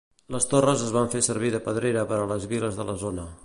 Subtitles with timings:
[0.35, 3.31] Les torres es van fer servir de pedrera per a les viles de la zona.